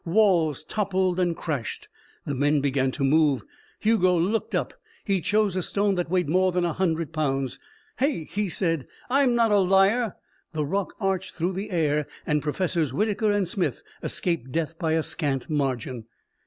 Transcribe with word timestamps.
Walls 0.03 0.63
toppled 0.63 1.19
and 1.19 1.37
crashed. 1.37 1.87
The 2.25 2.33
men 2.33 2.59
began 2.59 2.89
to 2.93 3.03
move. 3.03 3.43
Hugo 3.77 4.17
looked 4.17 4.55
up. 4.55 4.73
He 5.05 5.21
chose 5.21 5.55
a 5.55 5.61
stone 5.61 5.93
that 5.93 6.09
weighed 6.09 6.27
more 6.27 6.51
than 6.51 6.65
a 6.65 6.73
hundred 6.73 7.13
pounds. 7.13 7.59
"Hey!" 7.99 8.23
he 8.23 8.49
said. 8.49 8.87
"I'm 9.11 9.35
not 9.35 9.51
a 9.51 9.59
liar!" 9.59 10.15
The 10.53 10.65
rock 10.65 10.95
arched 10.99 11.35
through 11.35 11.53
the 11.53 11.69
air 11.69 12.07
and 12.25 12.41
Professors 12.41 12.91
Whitaker 12.91 13.29
and 13.29 13.47
Smith 13.47 13.83
escaped 14.01 14.51
death 14.51 14.79
by 14.79 14.93
a 14.93 15.03
scant 15.03 15.51
margin. 15.51 16.05